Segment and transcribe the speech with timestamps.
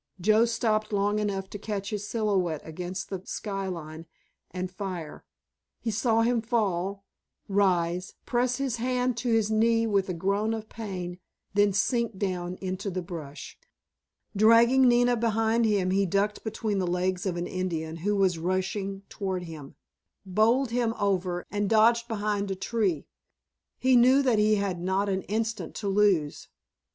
[0.19, 4.07] Joe stopped long enough to catch his silhouette against the sky line,
[4.49, 5.23] and fire.
[5.79, 7.05] He saw him fall,
[7.47, 11.19] rise, press his hand to his knee with a groan of pain,
[11.53, 13.59] then sink down into the brush.
[14.35, 19.03] Dragging Nina behind him he ducked between the legs of an Indian who was rushing
[19.07, 19.75] toward him,
[20.25, 23.05] bowled him over, and dodged behind a tree.
[23.77, 26.47] He knew that he had not an instant to lose.